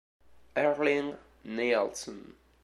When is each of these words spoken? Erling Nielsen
Erling 0.57 1.13
Nielsen 1.45 2.33